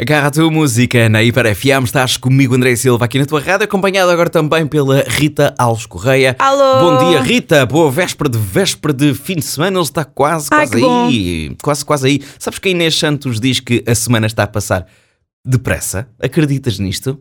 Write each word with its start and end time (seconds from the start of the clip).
Agarra 0.00 0.26
a 0.26 0.30
tua 0.32 0.50
música 0.50 1.08
na 1.08 1.22
Hiper 1.22 1.54
FM, 1.54 1.84
estás 1.84 2.16
comigo 2.16 2.56
André 2.56 2.74
Silva 2.74 3.04
aqui 3.04 3.16
na 3.16 3.26
tua 3.26 3.38
rádio, 3.40 3.62
acompanhado 3.64 4.10
agora 4.10 4.28
também 4.28 4.66
pela 4.66 5.04
Rita 5.06 5.54
Alves 5.56 5.86
Correia. 5.86 6.34
Alô! 6.40 6.80
Bom 6.98 7.10
dia 7.10 7.20
Rita, 7.20 7.64
boa 7.64 7.88
véspera 7.92 8.28
de 8.28 8.36
véspera 8.36 8.92
de 8.92 9.14
fim 9.14 9.36
de 9.36 9.42
semana, 9.42 9.76
ele 9.76 9.84
está 9.84 10.04
quase, 10.04 10.48
Ai, 10.50 10.66
quase 10.66 10.84
aí, 10.84 11.56
quase, 11.62 11.84
quase 11.84 12.06
aí. 12.08 12.20
Sabes 12.40 12.58
que 12.58 12.66
a 12.66 12.70
Inês 12.72 12.96
Santos 12.98 13.38
diz 13.38 13.60
que 13.60 13.84
a 13.86 13.94
semana 13.94 14.26
está 14.26 14.42
a 14.42 14.48
passar 14.48 14.84
depressa? 15.46 16.08
Acreditas 16.20 16.76
nisto? 16.80 17.20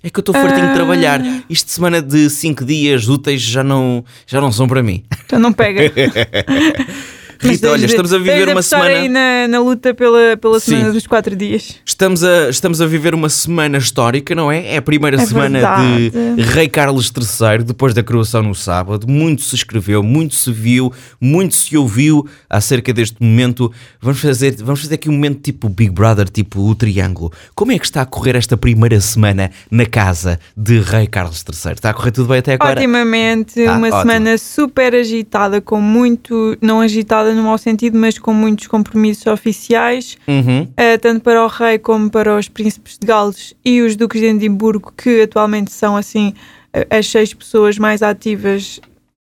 É 0.00 0.08
que 0.08 0.20
eu 0.20 0.22
estou 0.22 0.32
fartinho 0.36 0.66
de 0.66 0.70
Ah. 0.70 0.74
trabalhar. 0.74 1.20
Isto 1.50 1.66
de 1.66 1.72
semana 1.72 2.00
de 2.00 2.30
5 2.30 2.64
dias 2.64 3.08
úteis 3.08 3.42
já 3.42 3.64
não, 3.64 4.04
já 4.24 4.40
não 4.40 4.52
são 4.52 4.68
para 4.68 4.84
mim. 4.84 5.02
Já 5.28 5.36
não 5.40 5.52
pega. 5.52 5.80
Rita, 7.40 7.70
olha, 7.70 7.78
de- 7.80 7.86
estamos 7.86 8.12
a 8.12 8.18
viver 8.18 8.48
uma 8.48 8.62
semana... 8.62 8.90
aí 8.90 9.08
na, 9.08 9.48
na 9.48 9.60
luta 9.60 9.94
pela, 9.94 10.36
pela 10.36 10.58
Sim. 10.60 10.72
semana 10.72 10.92
dos 10.92 11.06
quatro 11.06 11.34
dias. 11.36 11.76
Estamos 11.84 12.22
a, 12.24 12.48
estamos 12.50 12.80
a 12.80 12.86
viver 12.86 13.14
uma 13.14 13.28
semana 13.28 13.78
histórica, 13.78 14.34
não 14.34 14.50
é? 14.50 14.74
É 14.74 14.76
a 14.76 14.82
primeira 14.82 15.20
É 15.20 15.26
semana 15.26 15.58
verdade. 15.60 16.10
de 16.36 16.42
Rei 16.42 16.68
Carlos 16.68 17.12
III, 17.16 17.64
depois 17.64 17.94
da 17.94 18.02
coroação 18.02 18.42
no 18.42 18.54
sábado. 18.54 19.06
Muito 19.08 19.42
se 19.42 19.54
escreveu, 19.54 20.02
muito 20.02 20.34
se 20.34 20.50
viu, 20.52 20.92
muito 21.20 21.54
se 21.54 21.76
ouviu 21.76 22.26
acerca 22.48 22.92
deste 22.92 23.16
momento. 23.22 23.72
Vamos 24.00 24.20
fazer, 24.20 24.56
vamos 24.62 24.80
fazer 24.80 24.94
aqui 24.94 25.08
um 25.08 25.12
momento 25.12 25.40
tipo 25.42 25.68
Big 25.68 25.90
Brother, 25.90 26.28
tipo 26.28 26.60
o 26.68 26.74
Triângulo. 26.74 27.32
Como 27.54 27.72
é 27.72 27.78
que 27.78 27.84
está 27.84 28.02
a 28.02 28.06
correr 28.06 28.36
esta 28.36 28.56
primeira 28.56 29.00
semana 29.00 29.50
na 29.70 29.86
casa 29.86 30.38
de 30.56 30.80
Rei 30.80 31.06
Carlos 31.06 31.44
III? 31.46 31.72
Está 31.72 31.90
a 31.90 31.94
correr 31.94 32.10
tudo 32.10 32.28
bem 32.28 32.38
até 32.38 32.54
agora? 32.54 32.72
Otimamente, 32.78 33.60
Ah, 33.66 33.76
uma 33.76 33.86
ótimo. 33.88 34.00
semana 34.02 34.38
super 34.38 34.94
agitada, 34.94 35.60
com 35.60 35.80
muito, 35.80 36.56
não 36.60 36.80
agitada 36.80 37.27
no 37.34 37.42
mau 37.42 37.56
sentido, 37.58 37.98
mas 37.98 38.18
com 38.18 38.32
muitos 38.32 38.66
compromissos 38.66 39.26
oficiais, 39.26 40.16
Uhum. 40.26 40.68
eh, 40.76 40.96
tanto 40.98 41.20
para 41.22 41.44
o 41.44 41.48
rei 41.48 41.78
como 41.78 42.10
para 42.10 42.36
os 42.36 42.48
príncipes 42.48 42.98
de 42.98 43.06
Gales 43.06 43.54
e 43.64 43.80
os 43.82 43.96
duques 43.96 44.20
de 44.20 44.26
Edimburgo, 44.28 44.92
que 44.96 45.22
atualmente 45.22 45.72
são 45.72 45.96
assim 45.96 46.34
eh, 46.72 46.86
as 46.90 47.06
seis 47.08 47.32
pessoas 47.34 47.78
mais 47.78 48.02
ativas 48.02 48.80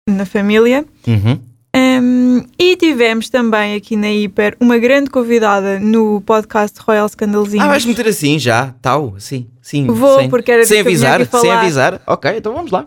na 0.08 0.24
família. 0.26 0.84
Uhum. 1.06 1.38
Um, 1.72 2.42
e 2.58 2.74
tivemos 2.76 3.28
também 3.30 3.76
aqui 3.76 3.94
na 3.94 4.10
Hiper 4.10 4.56
uma 4.58 4.76
grande 4.76 5.08
convidada 5.08 5.78
no 5.78 6.20
podcast 6.22 6.80
Royal 6.80 7.08
Scandalzinhos. 7.08 7.64
Ah, 7.64 7.68
vais 7.68 7.84
meter 7.84 8.08
assim 8.08 8.40
já? 8.40 8.74
Tal? 8.82 9.14
Sim, 9.20 9.46
sim. 9.62 9.86
Vou, 9.86 10.18
sem, 10.18 10.28
porque 10.28 10.50
era 10.50 10.64
sem 10.64 10.80
avisar, 10.80 11.24
sem 11.26 11.50
avisar. 11.52 12.00
Ok, 12.08 12.28
então 12.36 12.52
vamos 12.52 12.72
lá. 12.72 12.86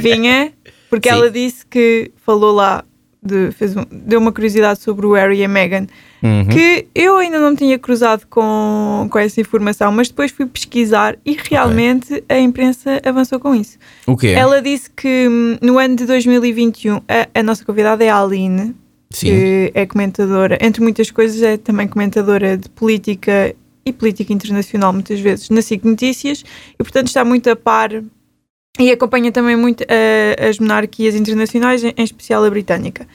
Vinha, 0.00 0.52
porque 0.90 1.08
Sim. 1.08 1.14
ela 1.14 1.30
disse 1.30 1.64
que 1.66 2.10
falou 2.24 2.52
lá, 2.52 2.84
de, 3.24 3.50
fez 3.52 3.76
um- 3.76 3.84
deu 3.90 4.20
uma 4.20 4.30
curiosidade 4.32 4.80
sobre 4.80 5.06
o 5.06 5.12
Harry 5.14 5.38
e 5.40 5.44
a 5.44 5.48
Meghan, 5.48 5.86
Uhum. 6.22 6.46
que 6.46 6.86
eu 6.94 7.18
ainda 7.18 7.38
não 7.38 7.54
tinha 7.54 7.78
cruzado 7.78 8.26
com, 8.30 9.06
com 9.10 9.18
essa 9.18 9.40
informação, 9.40 9.92
mas 9.92 10.08
depois 10.08 10.30
fui 10.30 10.46
pesquisar 10.46 11.18
e 11.24 11.36
realmente 11.50 12.24
a 12.28 12.38
imprensa 12.38 13.00
avançou 13.04 13.38
com 13.38 13.54
isso. 13.54 13.76
O 14.06 14.16
quê? 14.16 14.28
Ela 14.28 14.62
disse 14.62 14.88
que 14.90 15.28
hum, 15.28 15.58
no 15.60 15.78
ano 15.78 15.96
de 15.96 16.06
2021 16.06 16.96
a, 17.08 17.28
a 17.40 17.42
nossa 17.42 17.62
convidada 17.64 18.02
é 18.02 18.08
a 18.08 18.22
Aline, 18.22 18.74
Sim. 19.10 19.26
que 19.28 19.70
é 19.74 19.84
comentadora, 19.84 20.56
entre 20.62 20.82
muitas 20.82 21.10
coisas, 21.10 21.42
é 21.42 21.56
também 21.58 21.86
comentadora 21.86 22.56
de 22.56 22.68
política 22.70 23.54
e 23.86 23.92
política 23.92 24.32
internacional, 24.32 24.94
muitas 24.94 25.20
vezes, 25.20 25.50
na 25.50 25.60
SIC 25.60 25.84
Notícias, 25.84 26.42
e 26.72 26.82
portanto 26.82 27.08
está 27.08 27.22
muito 27.22 27.50
a 27.50 27.54
par 27.56 27.90
e 28.78 28.90
acompanha 28.90 29.30
também 29.30 29.56
muito 29.56 29.84
eh, 29.88 30.36
as 30.48 30.58
monarquias 30.58 31.14
internacionais, 31.14 31.84
em, 31.84 31.94
em 31.96 32.04
especial 32.04 32.44
a 32.44 32.50
britânica. 32.50 33.06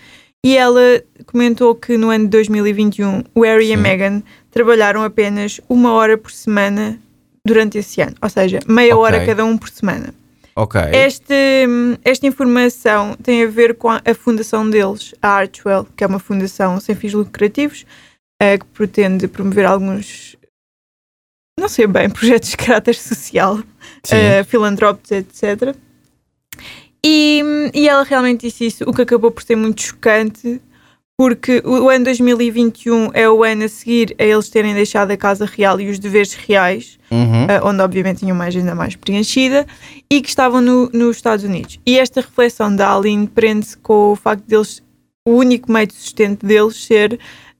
E 0.43 0.55
ela 0.55 1.03
comentou 1.25 1.75
que 1.75 1.97
no 1.97 2.09
ano 2.09 2.25
de 2.25 2.29
2021 2.29 3.23
o 3.35 3.41
Harry 3.43 3.67
e 3.67 3.73
a 3.73 3.75
Sim. 3.75 3.83
Meghan 3.83 4.23
trabalharam 4.51 5.03
apenas 5.03 5.59
uma 5.67 5.91
hora 5.91 6.17
por 6.17 6.31
semana 6.31 6.97
durante 7.45 7.77
esse 7.77 8.01
ano, 8.01 8.15
ou 8.21 8.29
seja, 8.29 8.59
meia 8.67 8.95
Ok. 8.95 9.03
hora 9.03 9.25
cada 9.25 9.43
um 9.43 9.57
por 9.57 9.69
semana. 9.69 10.13
Ok. 10.55 10.79
Este, 10.91 11.65
esta 12.03 12.27
informação 12.27 13.15
tem 13.21 13.43
a 13.43 13.47
ver 13.47 13.75
com 13.75 13.89
a, 13.89 14.01
fundação 14.13 14.69
deles, 14.69 15.13
a 15.21 15.29
Archwell, 15.29 15.87
que 15.95 16.03
é 16.03 16.07
uma 16.07 16.19
fundação 16.19 16.79
sem 16.79 16.95
fins 16.95 17.13
lucrativos, 17.13 17.85
eh, 18.41 18.57
que 18.57 18.65
pretende 18.65 19.27
promover 19.27 19.65
alguns, 19.65 20.35
não 21.59 21.67
sei 21.69 21.85
bem, 21.87 22.09
projetos 22.11 22.49
de 22.49 22.57
caráter 22.57 22.95
social, 22.95 23.59
eh, 24.11 24.43
filantrópicos, 24.43 25.11
etc. 25.11 25.75
E, 27.05 27.41
e 27.73 27.87
ela 27.87 28.03
realmente 28.03 28.41
disse 28.47 28.65
isso, 28.65 28.83
o 28.87 28.93
que 28.93 29.01
acabou 29.01 29.31
por 29.31 29.41
ser 29.43 29.55
muito 29.55 29.81
chocante, 29.81 30.61
porque 31.17 31.61
o, 31.65 31.89
ano 31.89 32.05
2021 32.05 33.11
é 33.13 33.29
o 33.29 33.43
ano 33.43 33.65
a 33.65 33.69
seguir 33.69 34.15
a 34.19 34.23
eles 34.23 34.49
terem 34.49 34.73
deixado 34.73 35.11
a 35.11 35.17
Casa 35.17 35.45
Real 35.45 35.79
e 35.79 35.89
os 35.89 35.99
deveres 35.99 36.33
reais, 36.33 36.97
Uhum. 37.11 37.45
uh, 37.45 37.67
onde 37.67 37.81
obviamente 37.81 38.19
tinham 38.19 38.35
uma 38.35 38.45
agenda 38.45 38.75
mais 38.75 38.95
preenchida, 38.95 39.65
e 40.11 40.21
que 40.21 40.29
estavam 40.29 40.61
no- 40.61 40.89
nos 40.93 41.15
Estados 41.17 41.43
Unidos. 41.43 41.79
E 41.85 41.97
esta 41.97 42.21
reflexão 42.21 42.73
da 42.75 42.95
Aline 42.95 43.27
prende-se 43.27 43.75
com 43.77 44.11
o 44.11 44.15
facto 44.15 44.43
deles, 44.45 44.83
o 45.27 45.31
único 45.31 45.71
meio 45.71 45.87
de 45.87 45.93
sustento 45.95 46.45
deles 46.45 46.75
ser 46.85 47.19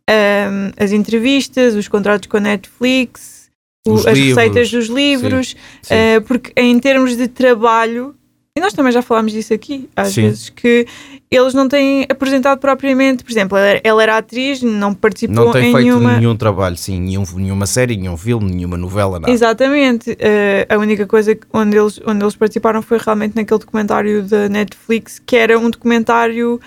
um, 0.10 0.72
as 0.84 0.92
entrevistas, 0.92 1.74
os 1.76 1.88
contratos 1.88 2.30
com 2.30 2.38
a 2.38 2.42
Netflix, 2.42 3.39
o- 3.88 3.96
as 3.96 4.06
livros. 4.18 4.20
receitas 4.36 4.72
dos 4.72 4.88
livros, 4.88 5.56
Sim. 5.82 5.94
uh, 6.18 6.22
porque 6.24 6.52
em 6.58 6.78
termos 6.80 7.16
de 7.16 7.28
trabalho, 7.28 8.16
e 8.58 8.60
nós 8.62 8.74
também 8.74 8.92
já 8.92 9.02
falámos 9.02 9.32
disso 9.32 9.54
aqui, 9.54 9.90
às 9.96 10.10
Sim. 10.14 10.24
vezes, 10.24 10.50
que 10.50 10.86
eles 11.32 11.54
não 11.54 11.70
têm 11.70 12.06
apresentado 12.10 12.60
propriamente, 12.60 13.24
por 13.24 13.32
exemplo, 13.32 13.58
ela 13.58 13.68
era, 13.68 13.82
ela 13.84 14.04
era 14.04 14.18
atriz, 14.18 14.62
não 14.62 14.94
participou 14.94 15.46
Não 15.46 15.52
tem 15.52 15.70
em 15.70 15.74
feito 15.74 15.86
nenhuma. 15.86 16.18
nenhum 16.18 16.36
trabalho, 16.36 16.76
sim, 16.76 17.00
nenhum, 17.00 17.24
nenhuma 17.36 17.66
série, 17.66 17.96
nenhum 17.96 18.18
filme, 18.18 18.52
nenhuma 18.52 18.76
novela, 18.78 19.20
nada. 19.20 19.32
Exatamente. 19.32 20.16
Eh, 20.20 20.66
a 20.68 20.78
única 20.78 21.06
coisa 21.08 21.38
onde 21.54 21.78
eles, 21.78 22.02
onde 22.06 22.24
eles 22.24 22.36
participaram 22.36 22.82
foi 22.82 22.98
realmente 22.98 23.36
naquele 23.36 23.60
documentário 23.60 24.24
da 24.24 24.50
Netflix, 24.50 25.20
que 25.26 25.36
era 25.38 25.58
um 25.58 25.70
documentário 25.70 26.60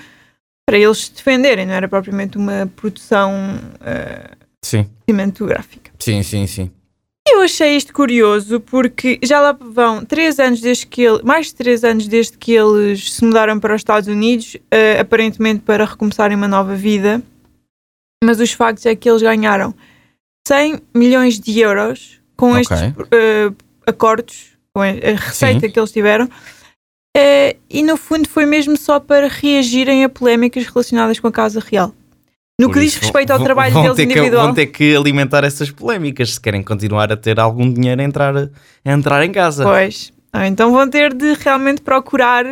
para 0.67 0.79
eles 0.79 1.07
se 1.07 1.13
defenderem, 1.15 1.67
não 1.67 1.75
era 1.75 1.89
propriamente 1.89 2.39
uma 2.39 2.71
produção 2.77 3.33
eh, 3.85 4.31
Sim, 4.65 4.87
cinematográfica. 5.11 5.91
sim, 5.99 6.23
sim, 6.23 6.47
sim. 6.47 6.71
Eu 7.33 7.41
achei 7.41 7.77
isto 7.77 7.93
curioso 7.95 8.61
porque 8.61 9.19
já 9.23 9.41
lá 9.41 9.53
vão 9.53 10.05
três 10.05 10.39
anos 10.39 10.61
desde 10.61 10.87
que 10.87 11.03
ele, 11.03 11.23
mais 11.23 11.47
de 11.47 11.55
três 11.55 11.83
anos 11.83 12.07
desde 12.07 12.37
que 12.37 12.53
eles 12.53 13.13
se 13.15 13.25
mudaram 13.25 13.59
para 13.59 13.75
os 13.75 13.81
Estados 13.81 14.07
Unidos, 14.09 14.57
eh, 14.71 15.01
aparentemente 15.01 15.61
para 15.61 15.85
recomeçarem 15.87 16.37
uma 16.37 16.47
nova 16.47 16.75
vida. 16.77 17.23
Mas 18.23 18.39
os 18.39 18.53
factos 18.53 18.85
é 18.87 18.95
que 18.95 19.09
eles 19.09 19.23
ganharam 19.23 19.75
100 20.47 20.83
milhões 20.95 21.41
de 21.41 21.59
euros 21.59 22.21
com 22.37 22.51
Ok. 22.53 22.61
estes 22.61 22.81
eh, 23.11 23.51
acordos, 23.87 24.49
com 24.75 24.83
a 24.83 24.87
receita 24.91 25.61
Sim. 25.67 25.71
que 25.71 25.81
eles 25.81 25.91
tiveram. 25.91 26.29
Eh, 27.17 27.57
e 27.69 27.83
no 27.83 27.97
fundo 27.97 28.29
foi 28.29 28.45
mesmo 28.47 28.77
só 28.77 29.01
para 29.01 29.27
reagirem 29.27 30.05
a 30.05 30.09
polémicas 30.09 30.67
relacionadas 30.67 31.19
com 31.19 31.27
a 31.29 31.33
Casa 31.33 31.61
Real. 31.61 31.95
No 32.63 32.69
Por 32.69 32.75
que 32.75 32.81
diz 32.81 32.95
respeito 32.97 33.31
ao 33.31 33.39
vão- 33.39 33.45
trabalho 33.45 33.73
vão 33.75 33.83
deles 33.83 33.97
ter 33.97 34.07
que- 34.07 34.13
individual. 34.13 34.45
vão 34.47 34.55
ter 34.55 34.67
que 34.67 34.97
alimentar 34.97 35.45
essas 35.45 35.71
polémicas 35.71 36.35
se 36.35 36.41
querem 36.41 36.63
continuar 36.63 37.11
a 37.13 37.17
ter 37.17 37.39
algum 37.41 37.71
dinheiro 37.73 38.01
a 38.01 38.05
entrar, 38.05 38.37
a 38.37 38.49
entrar 38.93 39.25
em 39.25 39.33
casa. 39.33 39.65
Pois. 39.65 40.13
Ah, 40.33 40.47
Então 40.47 40.73
vão 40.73 40.89
ter 40.89 41.13
de 41.13 41.35
realmente 41.35 41.81
procurar 41.83 42.45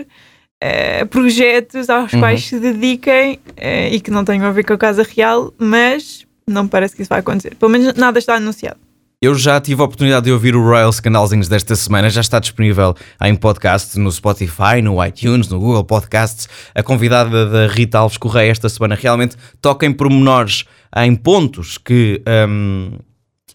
eh, 0.62 1.04
projetos 1.06 1.88
aos 1.88 2.12
Uhum. 2.12 2.18
quais 2.20 2.44
se 2.44 2.58
dediquem 2.60 3.38
eh, 3.56 3.94
e 3.94 4.00
que 4.00 4.10
não 4.10 4.24
tenham 4.24 4.44
a 4.46 4.50
ver 4.52 4.62
com 4.64 4.74
a 4.74 4.78
Casa 4.78 5.02
Real, 5.02 5.54
mas 5.56 6.26
não 6.46 6.68
parece 6.68 6.94
que 6.94 7.00
isso 7.02 7.08
vai 7.08 7.20
acontecer. 7.20 7.54
Pelo 7.54 7.70
menos 7.72 7.94
nada 7.94 8.18
está 8.18 8.34
anunciado. 8.34 8.78
Eu 9.22 9.34
já 9.34 9.60
tive 9.60 9.82
a 9.82 9.84
oportunidade 9.84 10.24
de 10.24 10.32
ouvir 10.32 10.56
o 10.56 10.64
Royal 10.64 10.90
Scandalzinhos 10.90 11.46
desta 11.46 11.76
semana, 11.76 12.08
já 12.08 12.22
está 12.22 12.38
disponível 12.38 12.94
em 13.22 13.36
podcast 13.36 13.98
no 13.98 14.10
Spotify, 14.10 14.80
no 14.82 15.04
iTunes, 15.04 15.46
no 15.46 15.60
Google 15.60 15.84
Podcasts. 15.84 16.48
A 16.74 16.82
convidada 16.82 17.44
da 17.44 17.66
Rita 17.66 17.98
Alves 17.98 18.16
Correia 18.16 18.50
esta 18.50 18.66
semana 18.70 18.94
realmente 18.94 19.36
toca 19.60 19.84
em 19.84 19.92
pormenores, 19.92 20.64
em 20.96 21.14
pontos 21.14 21.76
que 21.76 22.22
hum, 22.48 22.92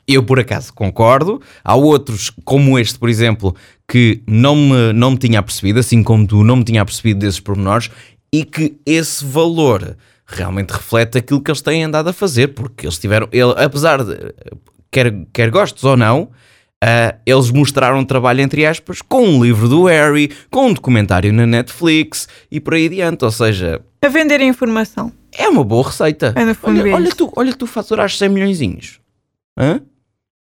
eu 0.08 0.22
por 0.22 0.40
acaso 0.40 0.72
concordo. 0.72 1.42
Há 1.64 1.74
outros, 1.74 2.32
como 2.44 2.78
este, 2.78 3.00
por 3.00 3.10
exemplo, 3.10 3.56
que 3.88 4.22
não 4.28 4.56
me, 4.56 4.94
não 4.94 5.10
me 5.10 5.18
tinha 5.18 5.42
percebido, 5.42 5.80
assim 5.80 6.04
como 6.04 6.28
tu 6.28 6.44
não 6.44 6.58
me 6.58 6.64
tinha 6.64 6.86
percebido 6.86 7.22
desses 7.22 7.40
pormenores, 7.40 7.90
e 8.32 8.46
que 8.46 8.78
esse 8.86 9.26
valor 9.26 9.98
realmente 10.28 10.70
reflete 10.70 11.18
aquilo 11.18 11.42
que 11.42 11.50
eles 11.50 11.62
têm 11.64 11.86
andado 11.86 12.08
a 12.08 12.14
fazer, 12.14 12.50
porque 12.50 12.86
eles 12.86 13.00
tiveram, 13.00 13.28
ele, 13.32 13.56
apesar 13.58 14.04
de 14.04 14.16
quer, 14.96 15.14
quer 15.34 15.50
gostes 15.50 15.84
ou 15.84 15.98
não, 15.98 16.30
ah, 16.82 17.16
eles 17.26 17.52
mostraram 17.52 18.06
trabalho, 18.06 18.40
entre 18.40 18.66
aspas, 18.66 19.02
com 19.02 19.28
um 19.28 19.44
livro 19.44 19.68
do 19.68 19.84
Harry, 19.86 20.32
com 20.50 20.68
um 20.68 20.74
documentário 20.74 21.34
na 21.34 21.46
Netflix 21.46 22.30
e 22.50 22.62
por 22.62 22.76
aí 22.76 22.86
adiante. 22.86 23.26
Ou 23.26 23.32
seja, 23.32 23.82
A 24.02 24.08
vender 24.08 24.40
a 24.40 24.46
informação. 24.46 25.12
é 25.38 25.50
uma 25.50 25.64
boa 25.66 25.88
receita. 25.88 26.34
É, 26.36 26.42
olha, 26.64 26.90
é 26.90 26.94
olha, 26.94 27.10
tu, 27.12 27.32
olha 27.36 27.52
que 27.52 27.58
tu 27.58 27.68
faturaste 27.68 28.20
100 28.20 28.30
milhões. 28.30 29.00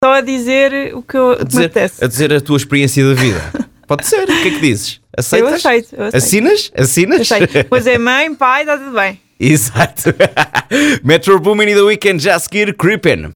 Só 0.05 0.15
a 0.15 0.21
dizer 0.21 0.93
o 0.97 1.03
que, 1.03 1.17
eu, 1.17 1.33
A 1.33 1.45
dizer, 1.45 1.71
a 2.01 2.07
dizer 2.09 2.33
a 2.33 2.41
tua 2.41 2.57
experiência 2.57 3.07
da 3.07 3.15
vida. 3.15 3.41
Pode 3.87 4.07
ser, 4.07 4.25
o 4.25 4.27
que 4.27 4.49
é 4.49 4.51
que 4.51 4.61
dizes? 4.61 5.01
Eu 5.17 5.21
Aceitas? 5.21 5.53
aceito, 5.55 5.95
eu 5.95 6.05
aceito. 6.05 6.17
Assinas? 6.17 6.73
Assinas? 6.75 7.21
Aceito. 7.21 7.69
Pois 7.69 7.87
é, 7.87 7.99
mãe, 7.99 8.35
pai, 8.35 8.63
está 8.63 8.79
tudo 8.79 8.93
bem. 8.93 9.21
Exato. 9.39 10.15
Metro 11.05 11.39
Boomin 11.39 11.67
e 11.67 11.75
The 11.75 11.83
Weekend 11.83 12.23
já 12.23 12.37
a 12.37 12.39
seguir, 12.39 12.75
Creepin'. 12.77 13.31